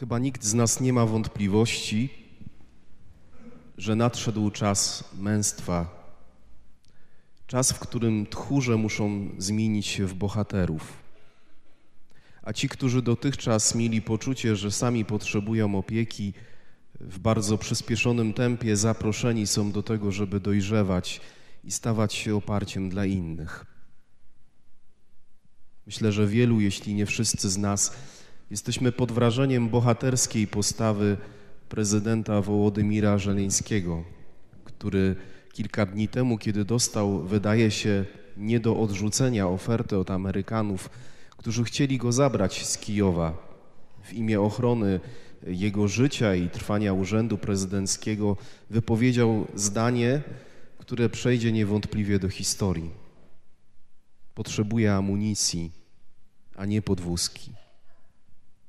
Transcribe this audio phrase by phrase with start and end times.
[0.00, 2.08] Chyba nikt z nas nie ma wątpliwości,
[3.78, 6.06] że nadszedł czas męstwa.
[7.46, 10.92] Czas, w którym tchórze muszą zmienić się w bohaterów.
[12.42, 16.32] A ci, którzy dotychczas mieli poczucie, że sami potrzebują opieki,
[17.00, 21.20] w bardzo przyspieszonym tempie zaproszeni są do tego, żeby dojrzewać
[21.64, 23.66] i stawać się oparciem dla innych.
[25.86, 27.96] Myślę, że wielu, jeśli nie wszyscy z nas,
[28.50, 31.16] jesteśmy pod wrażeniem bohaterskiej postawy
[31.68, 34.04] prezydenta Wołodymira Żeleńskiego,
[34.64, 35.16] który
[35.52, 38.04] kilka dni temu, kiedy dostał, wydaje się,
[38.36, 40.90] nie do odrzucenia ofertę od Amerykanów,
[41.36, 43.46] którzy chcieli go zabrać z Kijowa
[44.02, 45.00] w imię ochrony
[45.46, 48.36] jego życia i trwania urzędu prezydenckiego,
[48.70, 50.22] wypowiedział zdanie,
[50.78, 52.90] które przejdzie niewątpliwie do historii.
[54.34, 55.72] Potrzebuje amunicji,
[56.56, 57.65] a nie podwózki.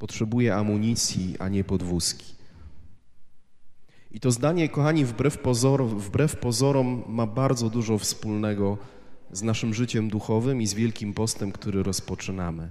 [0.00, 2.34] Potrzebuje amunicji, a nie podwózki.
[4.10, 8.78] I to zdanie, kochani, wbrew, pozorom, wbrew pozorom ma bardzo dużo wspólnego
[9.32, 12.68] z naszym życiem duchowym i z Wielkim Postem, który rozpoczynamy.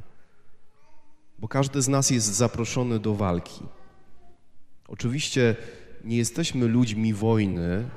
[1.39, 3.63] Bo każdy z nas jest zaproszony do walki.
[4.87, 5.55] Oczywiście
[6.03, 7.89] nie jesteśmy ludźmi wojny,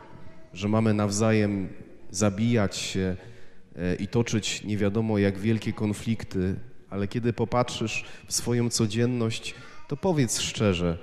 [0.53, 1.69] że mamy nawzajem
[2.11, 3.17] zabijać się
[3.77, 6.57] e, i toczyć nie wiadomo jak wielkie konflikty,
[6.93, 9.55] ale kiedy popatrzysz w swoją codzienność,
[9.89, 10.99] to powiedz szczerze,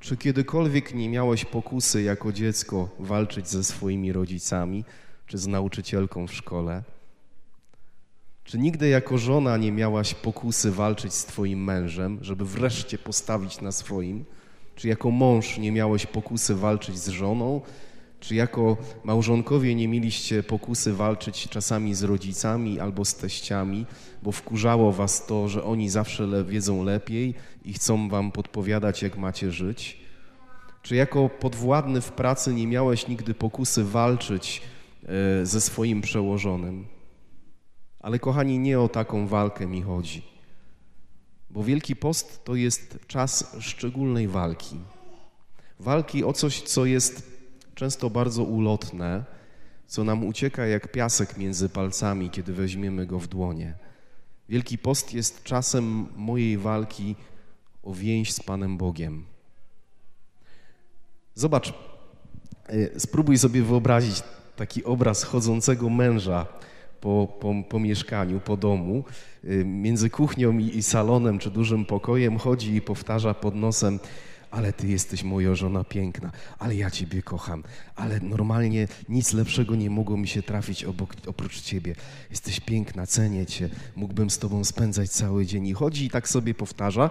[0.00, 4.84] czy kiedykolwiek nie miałeś pokusy jako dziecko walczyć ze swoimi rodzicami,
[5.26, 6.82] czy z nauczycielką w szkole?
[8.44, 13.72] Czy nigdy jako żona nie miałaś pokusy walczyć z Twoim mężem, żeby wreszcie postawić na
[13.72, 14.24] swoim?
[14.76, 17.60] Czy jako mąż nie miałeś pokusy walczyć z żoną?
[18.22, 23.86] Czy jako małżonkowie nie mieliście pokusy walczyć czasami z rodzicami albo z teściami,
[24.22, 27.34] bo wkurzało was to, że oni zawsze le wiedzą lepiej
[27.64, 30.00] i chcą wam podpowiadać, jak macie żyć?
[30.82, 34.62] Czy jako podwładny w pracy nie miałeś nigdy pokusy walczyć
[35.02, 36.86] e, ze swoim przełożonym?
[38.00, 40.22] Ale kochani, nie o taką walkę mi chodzi.
[41.50, 44.76] Bo Wielki Post to jest czas szczególnej walki.
[45.80, 47.31] Walki o coś, co jest
[47.82, 49.24] często bardzo ulotne,
[49.86, 53.74] co nam ucieka jak piasek między palcami, kiedy weźmiemy go w dłonie.
[54.48, 57.16] Wielki Post jest czasem mojej walki
[57.82, 59.24] o więź z Panem Bogiem.
[61.34, 61.74] Zobacz,
[62.66, 64.22] e, spróbuj sobie wyobrazić
[64.56, 66.46] taki obraz chodzącego męża
[67.00, 69.04] po, po, po mieszkaniu, po domu,
[69.44, 73.98] e, między kuchnią i, i salonem czy dużym pokojem chodzi i powtarza pod nosem
[74.52, 77.62] ale ty jesteś moja żona piękna, ale ja ciebie kocham,
[77.96, 81.94] ale normalnie nic lepszego nie mogło mi się trafić obok, oprócz ciebie.
[82.30, 85.66] Jesteś piękna, cenię cię, mógłbym z tobą spędzać cały dzień.
[85.66, 87.10] I chodzi i tak sobie powtarza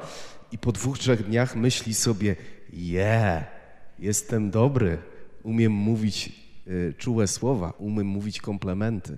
[0.52, 2.36] i po dwóch, trzech dniach myśli sobie,
[2.74, 3.44] yeah,
[4.00, 4.98] jestem dobry,
[5.44, 6.32] umiem mówić
[6.68, 9.18] y, czułe słowa, umiem mówić komplementy.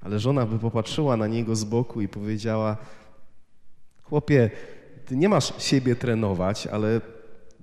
[0.00, 2.76] Ale żona by popatrzyła na niego z boku i powiedziała,
[4.02, 4.50] chłopie,
[5.06, 7.00] ty nie masz siebie trenować, ale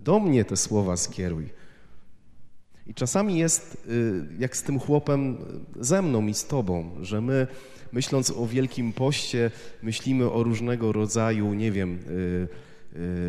[0.08, 1.50] do mnie te słowa skieruj.
[2.88, 5.38] I czasami jest y, jak z tym chłopem
[5.80, 7.48] ze mną i z tobą, że my
[7.92, 9.52] myśląc o Wielkim Poście,
[9.84, 12.48] myślimy o różnego rodzaju, nie wiem, y,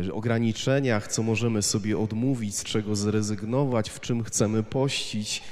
[0.07, 5.43] y, ograniczeniach, co możemy sobie odmówić, z czego zrezygnować, w czym chcemy pościć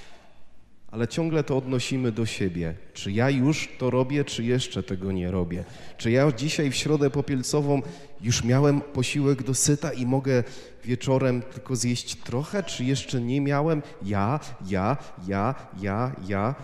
[0.88, 2.76] ale ciągle to odnosimy do siebie.
[2.94, 5.64] Czy ja już to robię, czy jeszcze tego nie robię?
[5.98, 7.82] Czy ja dzisiaj w środę popielcową
[8.22, 10.44] już miałem posiłek do syta i mogę
[10.84, 13.82] wieczorem tylko zjeść trochę, czy jeszcze nie miałem?
[14.04, 14.98] Ja, ja,
[15.28, 16.56] ja, ja, ja.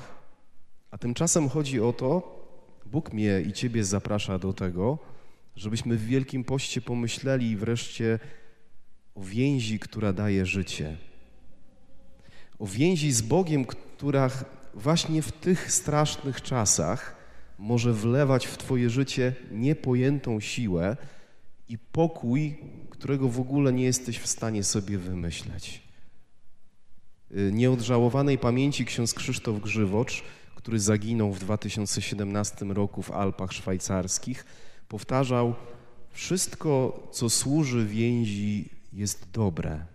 [0.92, 2.34] A tymczasem chodzi o to,
[2.86, 4.98] Bóg mnie i Ciebie zaprasza do tego,
[5.56, 8.20] żebyśmy w Wielkim Poście pomyśleli wreszcie
[9.16, 10.98] o więzi, która daje życie.
[12.64, 14.30] O więzi z Bogiem, która
[14.74, 17.16] właśnie w tych strasznych czasach
[17.60, 20.98] może wlewać w Twoje życie niepojętą siłę
[21.70, 22.58] i pokój,
[22.90, 25.82] którego w ogóle nie jesteś w stanie sobie wymyśleć.
[27.32, 30.24] Y, nieodżałowanej pamięci ksiądz Krzysztof Grzywocz,
[30.56, 34.46] który zaginął w 2017 roku w Alpach szwajcarskich,
[34.88, 35.56] powtarzał:
[36.12, 39.93] Wszystko, co służy więzi, jest dobre.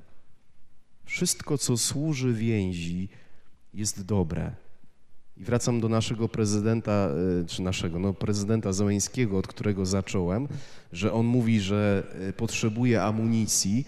[1.09, 3.09] Wszystko, co służy więzi,
[3.75, 4.53] jest dobre.
[5.37, 7.11] I wracam do naszego prezydenta,
[7.43, 10.49] e, czy naszego, no prezydenta Załęskiego, od którego zacząłem,
[10.93, 13.85] że on mówi, że e, potrzebuje amunicji,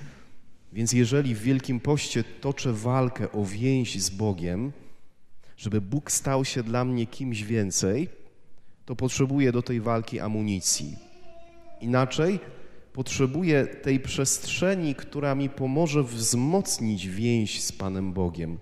[0.73, 4.73] więc jeżeli w Wielkim Poście toczę walkę o więź z Bogiem,
[5.57, 8.09] żeby Bóg stał się dla mnie kimś więcej,
[8.87, 10.97] to potrzebuję do tej walki amunicji.
[11.81, 12.41] Inaczej
[12.93, 18.59] potrzebuję tej przestrzeni, która mi pomoże wzmocnić więź z Panem Bogiem.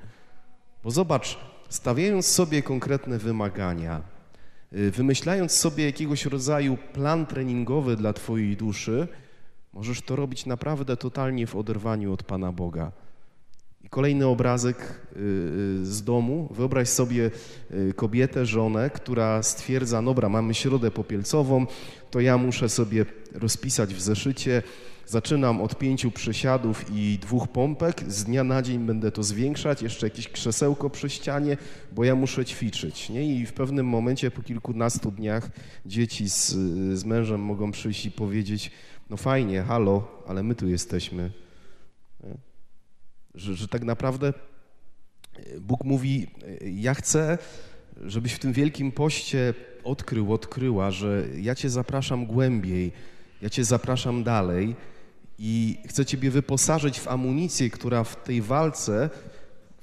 [0.85, 1.39] Bo zobacz,
[1.69, 4.03] stawiając sobie konkretne wymagania,
[4.73, 9.09] y, wymyślając sobie jakiegoś rodzaju plan treningowy dla Twojej duszy,
[9.73, 12.93] możesz to robić naprawdę totalnie w oderwaniu od Pana Boga.
[13.85, 15.19] I kolejny obrazek y,
[15.83, 16.49] y, z domu.
[16.51, 17.31] Wyobraź sobie
[17.71, 21.67] y, kobietę, żonę, która stwierdza, dobra, mamy środę popielcową,
[22.11, 24.63] to ja muszę sobie rozpisać w zeszycie,
[25.07, 30.07] zaczynam od pięciu przysiadów i dwóch pompek, z dnia na dzień będę to zwiększać, jeszcze
[30.07, 31.57] jakieś krzesełko przy ścianie,
[31.93, 33.11] bo ja muszę ćwiczyć.
[33.11, 33.37] Nie?
[33.37, 35.51] I w pewnym momencie, po kilkunastu dniach,
[35.87, 36.49] dzieci z,
[36.99, 38.71] z mężem mogą przyjść i powiedzieć,
[39.11, 41.48] no fajnie, halo, ale my tu jesteśmy.
[43.39, 44.29] Że, że tak naprawdę
[45.37, 46.27] e, Bóg mówi:
[46.63, 47.39] e, Ja chcę,
[48.05, 49.55] żebyś w tym wielkim poście
[49.85, 52.93] odkrył, odkryła, że ja Cię zapraszam głębiej,
[53.43, 54.77] ja Cię zapraszam dalej
[55.39, 59.11] i chcę Ciebie wyposażyć w amunicję, która w tej walce,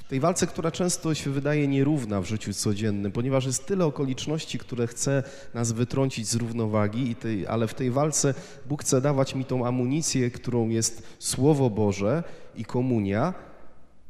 [0.07, 4.87] tej walce, która często się wydaje nierówna w życiu codziennym, ponieważ jest tyle okoliczności, które
[4.87, 5.23] chce
[5.53, 8.33] nas wytrącić z równowagi, tej, ale w tej walce
[8.65, 12.23] Bóg chce dawać mi tą amunicję, którą jest Słowo Boże
[12.55, 13.33] i komunia,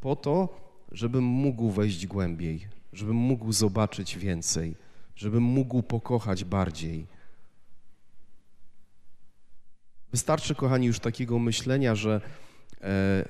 [0.01, 0.49] po to,
[0.91, 4.75] żebym mógł wejść głębiej, żebym mógł zobaczyć więcej,
[5.15, 7.07] żebym mógł pokochać bardziej.
[10.11, 12.21] Wystarczy, kochani, już takiego myślenia, że
[12.81, 13.25] e,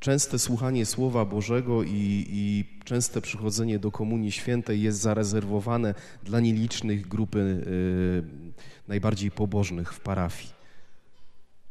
[0.00, 7.08] częste słuchanie Słowa Bożego i, i, częste przychodzenie do Komunii Świętej jest zarezerwowane dla nielicznych
[7.08, 10.52] grupy e, najbardziej pobożnych w parafii.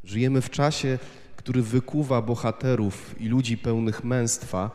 [0.04, 1.00] Żyjemy w czasie,
[1.36, 4.72] który wykuwa bohaterów i ludzi pełnych męstwa,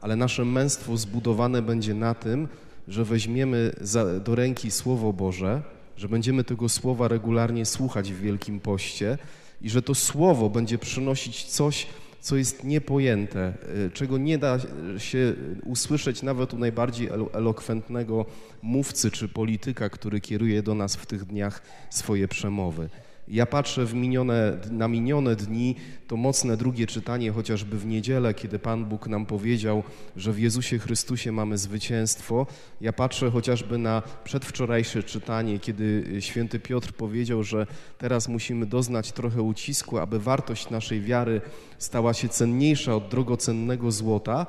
[0.00, 2.48] ale nasze męstwo zbudowane będzie na tym,
[2.88, 5.62] że weźmiemy za, do ręki Słowo Boże,
[5.96, 9.18] że będziemy tego Słowa regularnie słuchać w Wielkim Poście
[9.62, 11.86] i że to Słowo będzie przynosić coś,
[12.22, 13.54] co jest niepojęte,
[13.86, 14.58] y, czego nie da
[14.98, 15.34] się
[15.64, 18.26] usłyszeć nawet u najbardziej elokwentnego
[18.62, 22.88] mówcy czy polityka, który kieruje do nas w tych dniach swoje przemowy.
[23.32, 25.76] Ja patrzę minione, na minione dni,
[26.08, 29.82] to mocne drugie czytanie, chociażby w niedzielę, kiedy Pan Bóg nam powiedział,
[30.16, 32.46] że w Jezusie Chrystusie mamy zwycięstwo.
[32.80, 37.66] Ja patrzę chociażby na przedwczorajsze czytanie, kiedy święty Piotr powiedział, że
[37.98, 41.40] teraz musimy doznać trochę ucisku, aby wartość naszej wiary
[41.78, 44.46] stała się cenniejsza od drogocennego złota.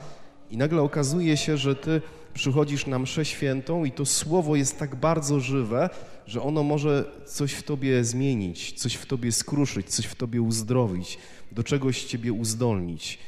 [0.53, 2.01] I nagle okazuje się, że Ty
[2.33, 5.89] przychodzisz na mszę świętą i to słowo jest tak bardzo żywe,
[6.27, 11.17] że ono może coś w tobie zmienić, coś w tobie skruszyć, coś w tobie uzdrowić,
[11.51, 13.19] do czegoś ciebie uzdolnić.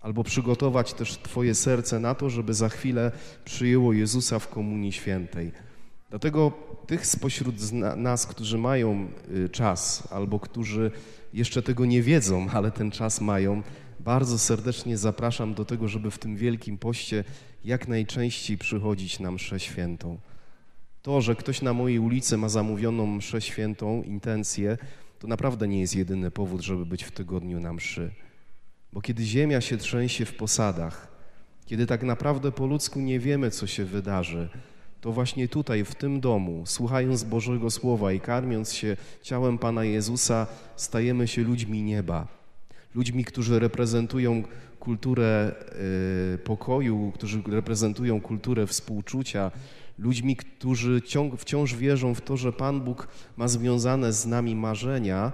[0.00, 3.12] Albo przygotować też twoje serce na to, żeby za chwilę
[3.44, 5.52] przyjęło Jezusa w Komunii Świętej.
[6.10, 6.52] Dlatego
[6.86, 10.90] tych spośród nas, którzy mają y, czas, albo którzy
[11.34, 13.62] jeszcze tego nie wiedzą, ale ten czas mają,
[14.08, 17.24] bardzo serdecznie zapraszam do tego, żeby w tym wielkim poście
[17.64, 20.18] jak najczęściej przychodzić na mszę świętą.
[21.02, 24.78] To, że ktoś na mojej ulicy ma zamówioną mszę świętą, intencję,
[25.18, 28.10] to naprawdę nie jest jedyny powód, żeby być w tygodniu na mszy.
[28.92, 31.08] Bo kiedy ziemia się trzęsie w posadach,
[31.66, 34.48] kiedy tak naprawdę po ludzku nie wiemy, co się wydarzy,
[35.00, 40.46] to właśnie tutaj, w tym domu, słuchając Bożego Słowa i karmiąc się ciałem Pana Jezusa,
[40.76, 42.37] stajemy się ludźmi nieba.
[42.94, 44.42] Ludźmi, którzy reprezentują
[44.80, 45.54] kulturę
[46.34, 49.50] y, pokoju, którzy reprezentują kulturę współczucia,
[49.98, 51.02] ludźmi, którzy
[51.36, 55.32] wciąż wierzą w to, że Pan Bóg ma związane z nami marzenia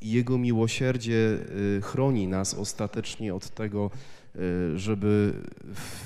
[0.00, 1.38] i Jego miłosierdzie
[1.78, 3.90] y, chroni nas ostatecznie od tego,
[4.36, 5.32] y, żeby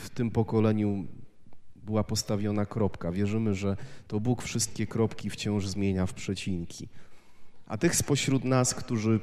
[0.03, 1.07] w tym pokoleniu
[1.77, 3.13] była postawiona kropka.
[3.13, 3.77] Wierzymy, że
[4.09, 6.89] to Bóg wszystkie kropki wciąż zmienia w przecinki.
[7.67, 9.21] A tych spośród nas, którzy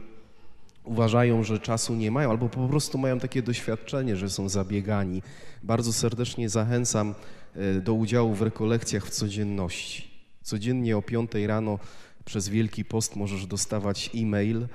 [0.84, 5.22] uważają, że czasu nie mają, albo po prostu mają takie doświadczenie, że są zabiegani,
[5.64, 7.16] bardzo serdecznie zachęcam
[7.56, 10.10] E, do udziału w rekolekcjach w codzienności.
[10.42, 11.80] Codziennie o 5 rano
[12.26, 14.68] przez Wielki Post możesz dostawać e-mail,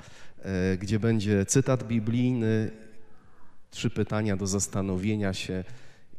[0.42, 2.70] e, gdzie będzie cytat biblijny,
[3.70, 5.64] trzy pytania do zastanowienia się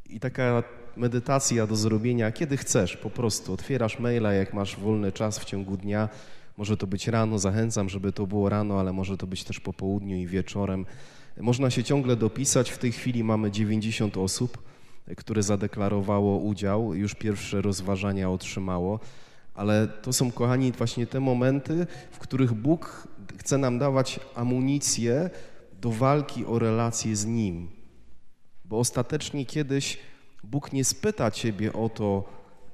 [0.10, 0.64] i taka
[0.98, 3.54] medytacja do zrobienia, kiedy chcesz, po prostu.
[3.54, 6.10] Otwierasz maila, jak masz wolny czas w ciągu dnia.
[6.58, 9.74] Może to być rano, zachęcam, żeby to było rano, ale może to być też po
[9.74, 10.86] południu i wieczorem.
[11.38, 12.72] Można się ciągle dopisać.
[12.72, 14.66] W tej chwili mamy 90 osób
[15.18, 19.00] które zadeklarowało udział, już pierwsze rozważania otrzymało.
[19.54, 23.08] Ale to są, kochani, właśnie te momenty, w których Bóg
[23.38, 25.30] chce nam dawać amunicję
[25.82, 27.70] do walki o relacje z Nim.
[28.66, 29.98] Bo ostatecznie kiedyś
[30.44, 32.24] Bóg nie spyta Ciebie o to,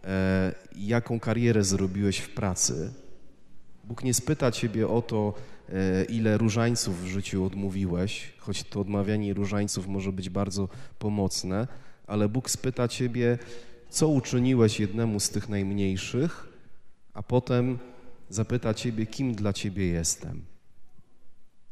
[0.04, 2.94] e, jaką karierę zrobiłeś w pracy.
[3.92, 5.34] Bóg nie spyta ciebie o to,
[5.70, 10.70] e, ile różańców w życiu odmówiłeś, choć to odmawianie różańców może być bardzo
[11.00, 11.68] pomocne,
[12.08, 13.38] ale Bóg spyta ciebie,
[13.90, 16.48] co uczyniłeś jednemu z tych najmniejszych,
[17.14, 17.80] a potem
[18.30, 20.42] zapyta ciebie, kim dla ciebie jestem.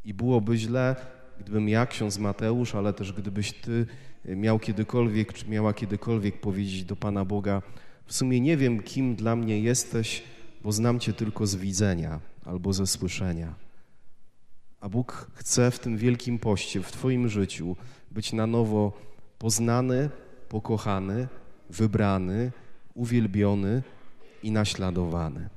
[0.06, 0.96] I byłoby źle,
[1.40, 3.86] gdybym ja, ksiądz Mateusz, ale też gdybyś ty
[4.26, 7.62] miał kiedykolwiek, czy miała kiedykolwiek powiedzieć do Pana Boga,
[8.06, 10.24] w sumie nie wiem, kim dla mnie jesteś,
[10.64, 13.54] bo znam Cię tylko z widzenia albo ze słyszenia.
[14.82, 17.76] A Bóg chce w tym wielkim poście, w Twoim życiu
[18.12, 18.94] być na nowo
[19.38, 20.10] poznany,
[20.50, 21.28] pokochany,
[21.70, 22.52] wybrany,
[22.94, 23.84] uwielbiony
[24.44, 25.50] i naśladowany.